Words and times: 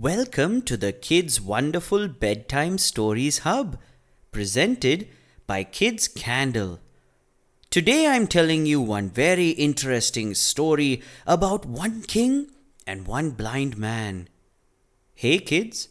Welcome 0.00 0.62
to 0.62 0.78
the 0.78 0.94
Kids 0.94 1.42
Wonderful 1.42 2.08
Bedtime 2.08 2.78
Stories 2.78 3.40
Hub, 3.40 3.78
presented 4.32 5.06
by 5.46 5.62
Kids 5.62 6.08
Candle. 6.08 6.80
Today 7.68 8.06
I'm 8.06 8.26
telling 8.26 8.64
you 8.64 8.80
one 8.80 9.10
very 9.10 9.50
interesting 9.50 10.32
story 10.32 11.02
about 11.26 11.66
one 11.66 12.00
king 12.00 12.50
and 12.86 13.06
one 13.06 13.32
blind 13.32 13.76
man. 13.76 14.30
Hey 15.14 15.38
kids, 15.38 15.88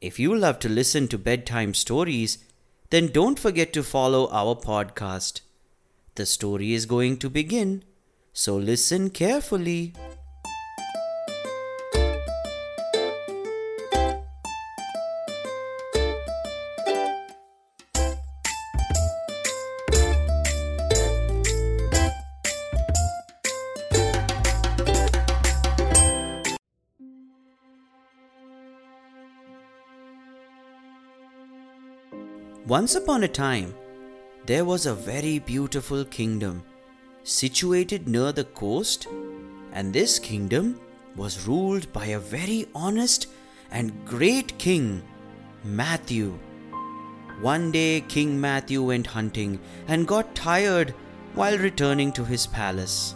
if 0.00 0.18
you 0.18 0.34
love 0.34 0.58
to 0.60 0.70
listen 0.70 1.06
to 1.08 1.18
bedtime 1.18 1.74
stories, 1.74 2.38
then 2.88 3.08
don't 3.08 3.38
forget 3.38 3.74
to 3.74 3.82
follow 3.82 4.30
our 4.30 4.54
podcast. 4.54 5.42
The 6.14 6.24
story 6.24 6.72
is 6.72 6.86
going 6.86 7.18
to 7.18 7.28
begin, 7.28 7.84
so 8.32 8.56
listen 8.56 9.10
carefully. 9.10 9.92
Once 32.66 32.94
upon 32.94 33.24
a 33.24 33.28
time, 33.28 33.74
there 34.44 34.66
was 34.66 34.84
a 34.84 34.94
very 34.94 35.38
beautiful 35.38 36.04
kingdom 36.04 36.62
situated 37.24 38.06
near 38.06 38.32
the 38.32 38.44
coast, 38.44 39.06
and 39.72 39.92
this 39.92 40.18
kingdom 40.18 40.78
was 41.16 41.46
ruled 41.46 41.90
by 41.90 42.04
a 42.06 42.18
very 42.18 42.66
honest 42.74 43.28
and 43.70 44.04
great 44.04 44.56
king, 44.58 45.02
Matthew. 45.64 46.38
One 47.40 47.72
day, 47.72 48.02
King 48.02 48.38
Matthew 48.38 48.82
went 48.82 49.06
hunting 49.06 49.58
and 49.88 50.06
got 50.06 50.34
tired 50.34 50.94
while 51.34 51.56
returning 51.56 52.12
to 52.12 52.24
his 52.26 52.46
palace. 52.46 53.14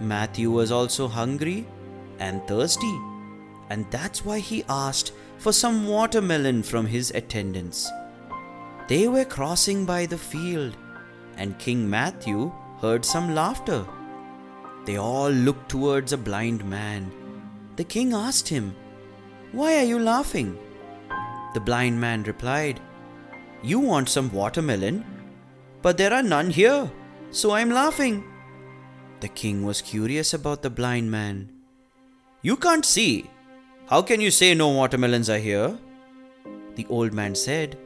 Matthew 0.00 0.50
was 0.50 0.70
also 0.70 1.08
hungry 1.08 1.66
and 2.18 2.46
thirsty, 2.46 2.94
and 3.70 3.86
that's 3.90 4.22
why 4.22 4.38
he 4.38 4.64
asked 4.68 5.12
for 5.38 5.52
some 5.52 5.88
watermelon 5.88 6.62
from 6.62 6.84
his 6.84 7.10
attendants. 7.12 7.90
They 8.90 9.06
were 9.06 9.24
crossing 9.24 9.84
by 9.86 10.06
the 10.06 10.18
field, 10.18 10.76
and 11.36 11.56
King 11.60 11.88
Matthew 11.88 12.52
heard 12.80 13.04
some 13.04 13.36
laughter. 13.36 13.86
They 14.84 14.96
all 14.96 15.30
looked 15.30 15.68
towards 15.68 16.12
a 16.12 16.18
blind 16.18 16.64
man. 16.64 17.12
The 17.76 17.84
king 17.84 18.12
asked 18.12 18.48
him, 18.48 18.74
Why 19.52 19.76
are 19.76 19.84
you 19.84 20.00
laughing? 20.00 20.58
The 21.54 21.60
blind 21.60 22.00
man 22.00 22.24
replied, 22.24 22.80
You 23.62 23.78
want 23.78 24.08
some 24.08 24.32
watermelon, 24.32 25.04
but 25.82 25.96
there 25.96 26.12
are 26.12 26.24
none 26.24 26.50
here, 26.50 26.90
so 27.30 27.52
I'm 27.52 27.70
laughing. 27.70 28.24
The 29.20 29.28
king 29.28 29.64
was 29.64 29.80
curious 29.82 30.34
about 30.34 30.62
the 30.62 30.70
blind 30.80 31.08
man. 31.12 31.48
You 32.42 32.56
can't 32.56 32.84
see. 32.84 33.30
How 33.86 34.02
can 34.02 34.20
you 34.20 34.32
say 34.32 34.52
no 34.52 34.70
watermelons 34.70 35.30
are 35.30 35.38
here? 35.38 35.78
The 36.74 36.86
old 36.88 37.12
man 37.12 37.36
said, 37.36 37.78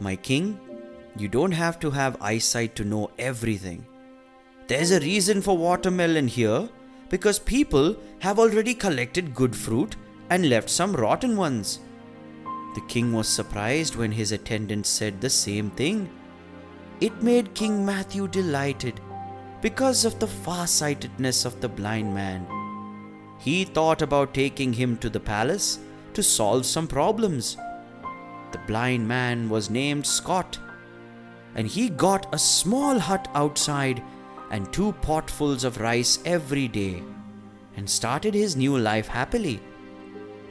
my 0.00 0.16
king, 0.16 0.58
you 1.16 1.28
don't 1.28 1.52
have 1.52 1.78
to 1.80 1.90
have 1.90 2.16
eyesight 2.20 2.74
to 2.76 2.84
know 2.84 3.10
everything. 3.18 3.86
There's 4.68 4.92
a 4.92 5.00
reason 5.00 5.42
for 5.42 5.56
watermelon 5.56 6.28
here 6.28 6.68
because 7.08 7.38
people 7.38 7.96
have 8.20 8.38
already 8.38 8.74
collected 8.74 9.34
good 9.34 9.54
fruit 9.56 9.96
and 10.30 10.48
left 10.48 10.70
some 10.70 10.92
rotten 10.92 11.36
ones. 11.36 11.80
The 12.74 12.82
king 12.82 13.12
was 13.12 13.28
surprised 13.28 13.96
when 13.96 14.12
his 14.12 14.30
attendants 14.30 14.88
said 14.88 15.20
the 15.20 15.30
same 15.30 15.70
thing. 15.70 16.08
It 17.00 17.22
made 17.22 17.54
King 17.54 17.84
Matthew 17.84 18.28
delighted 18.28 19.00
because 19.60 20.04
of 20.04 20.18
the 20.20 20.28
far-sightedness 20.28 21.44
of 21.44 21.60
the 21.60 21.68
blind 21.68 22.14
man. 22.14 22.46
He 23.40 23.64
thought 23.64 24.02
about 24.02 24.34
taking 24.34 24.72
him 24.72 24.96
to 24.98 25.10
the 25.10 25.18
palace 25.18 25.80
to 26.14 26.22
solve 26.22 26.64
some 26.64 26.86
problems. 26.86 27.56
Blind 28.66 29.06
man 29.06 29.48
was 29.48 29.70
named 29.70 30.06
Scott, 30.06 30.58
and 31.54 31.66
he 31.66 31.88
got 31.88 32.32
a 32.32 32.38
small 32.38 32.98
hut 32.98 33.28
outside 33.34 34.02
and 34.50 34.72
two 34.72 34.92
potfuls 35.02 35.64
of 35.64 35.80
rice 35.80 36.18
every 36.24 36.68
day, 36.68 37.02
and 37.76 37.88
started 37.88 38.34
his 38.34 38.56
new 38.56 38.76
life 38.76 39.08
happily. 39.08 39.60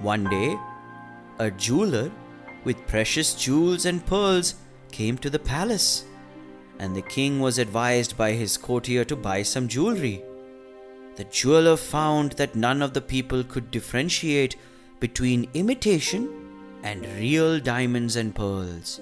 One 0.00 0.24
day, 0.24 0.56
a 1.38 1.50
jeweler 1.50 2.10
with 2.64 2.86
precious 2.86 3.34
jewels 3.34 3.86
and 3.86 4.04
pearls 4.06 4.54
came 4.90 5.16
to 5.18 5.30
the 5.30 5.38
palace, 5.38 6.04
and 6.78 6.94
the 6.94 7.02
king 7.02 7.40
was 7.40 7.58
advised 7.58 8.16
by 8.16 8.32
his 8.32 8.56
courtier 8.56 9.04
to 9.04 9.16
buy 9.16 9.42
some 9.42 9.68
jewelry. 9.68 10.22
The 11.16 11.24
jeweler 11.24 11.76
found 11.76 12.32
that 12.32 12.54
none 12.56 12.82
of 12.82 12.94
the 12.94 13.00
people 13.00 13.44
could 13.44 13.70
differentiate 13.70 14.56
between 15.00 15.50
imitation 15.54 16.41
and 16.82 17.06
real 17.18 17.60
diamonds 17.60 18.16
and 18.16 18.34
pearls. 18.34 19.00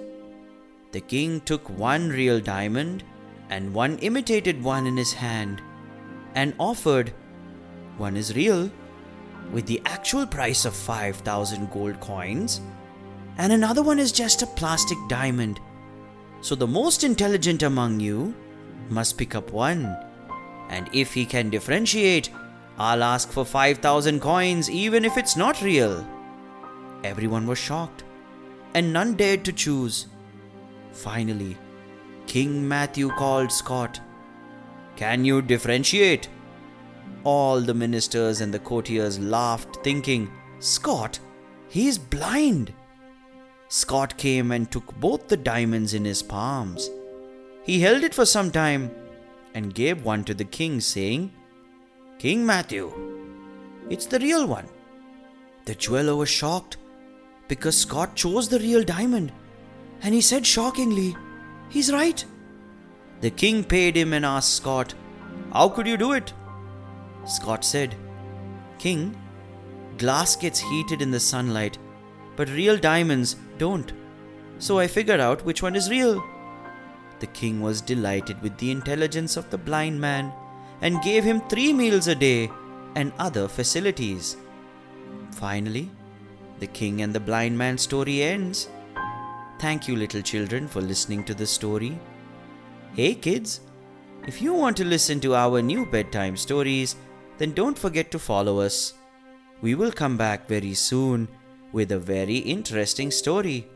The 0.92 1.00
king 1.00 1.40
took 1.40 1.68
one 1.70 2.08
real 2.08 2.40
diamond 2.40 3.04
and 3.48 3.72
one 3.72 3.98
imitated 3.98 4.62
one 4.62 4.86
in 4.86 4.96
his 4.96 5.12
hand 5.12 5.62
and 6.34 6.54
offered 6.58 7.12
one 7.96 8.16
is 8.16 8.36
real 8.36 8.70
with 9.52 9.66
the 9.66 9.82
actual 9.84 10.26
price 10.26 10.64
of 10.64 10.74
5000 10.74 11.70
gold 11.70 12.00
coins 12.00 12.60
and 13.38 13.52
another 13.52 13.82
one 13.82 13.98
is 13.98 14.12
just 14.12 14.42
a 14.42 14.46
plastic 14.46 14.98
diamond. 15.08 15.60
So 16.42 16.54
the 16.54 16.66
most 16.66 17.04
intelligent 17.04 17.62
among 17.62 18.00
you 18.00 18.34
must 18.88 19.16
pick 19.16 19.34
up 19.34 19.50
one. 19.50 19.96
And 20.68 20.88
if 20.92 21.14
he 21.14 21.24
can 21.24 21.50
differentiate, 21.50 22.30
I'll 22.78 23.02
ask 23.02 23.30
for 23.30 23.44
5000 23.44 24.20
coins 24.20 24.70
even 24.70 25.04
if 25.04 25.16
it's 25.16 25.36
not 25.36 25.62
real. 25.62 26.06
Everyone 27.02 27.46
was 27.46 27.58
shocked, 27.58 28.04
and 28.74 28.92
none 28.92 29.14
dared 29.14 29.44
to 29.44 29.52
choose. 29.52 30.06
Finally, 30.92 31.56
King 32.26 32.68
Matthew 32.68 33.08
called 33.10 33.50
Scott. 33.50 34.00
Can 34.96 35.24
you 35.24 35.40
differentiate? 35.40 36.28
All 37.24 37.60
the 37.60 37.74
ministers 37.74 38.40
and 38.40 38.52
the 38.52 38.58
courtiers 38.58 39.18
laughed, 39.18 39.78
thinking, 39.82 40.30
Scott, 40.58 41.18
he's 41.68 41.96
blind. 41.96 42.74
Scott 43.68 44.16
came 44.18 44.52
and 44.52 44.70
took 44.70 44.94
both 45.00 45.28
the 45.28 45.36
diamonds 45.36 45.94
in 45.94 46.04
his 46.04 46.22
palms. 46.22 46.90
He 47.62 47.80
held 47.80 48.02
it 48.02 48.14
for 48.14 48.26
some 48.26 48.50
time 48.50 48.90
and 49.54 49.74
gave 49.74 50.04
one 50.04 50.24
to 50.24 50.34
the 50.34 50.44
king, 50.44 50.80
saying, 50.80 51.32
King 52.18 52.44
Matthew, 52.44 52.92
it's 53.88 54.06
the 54.06 54.18
real 54.18 54.46
one. 54.46 54.68
The 55.64 55.74
jeweler 55.74 56.16
was 56.16 56.28
shocked 56.28 56.76
because 57.50 57.76
Scott 57.76 58.14
chose 58.14 58.48
the 58.48 58.60
real 58.60 58.84
diamond. 58.84 59.32
And 60.02 60.14
he 60.14 60.20
said 60.20 60.46
shockingly, 60.46 61.16
He's 61.68 61.92
right. 61.92 62.24
The 63.20 63.30
king 63.30 63.64
paid 63.64 63.96
him 63.96 64.12
and 64.12 64.24
asked 64.24 64.54
Scott, 64.54 64.94
How 65.52 65.68
could 65.68 65.86
you 65.86 65.96
do 65.96 66.12
it? 66.12 66.32
Scott 67.26 67.64
said, 67.64 67.94
King, 68.78 69.14
glass 69.98 70.36
gets 70.36 70.60
heated 70.60 71.02
in 71.02 71.10
the 71.10 71.20
sunlight, 71.20 71.76
but 72.36 72.48
real 72.48 72.78
diamonds 72.78 73.36
don't. 73.58 73.92
So 74.58 74.78
I 74.78 74.86
figured 74.86 75.20
out 75.20 75.44
which 75.44 75.62
one 75.62 75.76
is 75.76 75.90
real. 75.90 76.22
The 77.18 77.26
king 77.26 77.60
was 77.60 77.80
delighted 77.80 78.40
with 78.40 78.56
the 78.58 78.70
intelligence 78.70 79.36
of 79.36 79.50
the 79.50 79.58
blind 79.58 80.00
man 80.00 80.32
and 80.80 81.02
gave 81.02 81.24
him 81.24 81.40
three 81.42 81.72
meals 81.72 82.06
a 82.06 82.14
day 82.14 82.50
and 82.94 83.12
other 83.18 83.48
facilities. 83.48 84.36
Finally, 85.32 85.90
the 86.60 86.66
King 86.68 87.02
and 87.02 87.12
the 87.12 87.20
Blind 87.20 87.56
Man 87.56 87.76
story 87.76 88.22
ends. 88.22 88.68
Thank 89.58 89.88
you, 89.88 89.96
little 89.96 90.22
children, 90.22 90.68
for 90.68 90.80
listening 90.80 91.24
to 91.24 91.34
the 91.34 91.46
story. 91.46 91.98
Hey, 92.94 93.14
kids, 93.14 93.60
if 94.26 94.40
you 94.40 94.54
want 94.54 94.76
to 94.76 94.84
listen 94.84 95.20
to 95.20 95.34
our 95.34 95.60
new 95.62 95.86
bedtime 95.86 96.36
stories, 96.36 96.96
then 97.38 97.52
don't 97.52 97.78
forget 97.78 98.10
to 98.10 98.18
follow 98.18 98.60
us. 98.60 98.94
We 99.60 99.74
will 99.74 99.92
come 99.92 100.16
back 100.16 100.48
very 100.48 100.74
soon 100.74 101.28
with 101.72 101.92
a 101.92 101.98
very 101.98 102.36
interesting 102.36 103.10
story. 103.10 103.66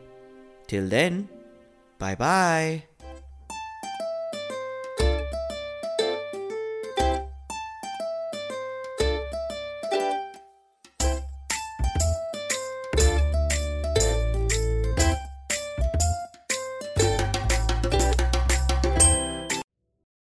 Till 0.67 0.87
then, 0.87 1.29
bye 1.99 2.15
bye. 2.15 2.94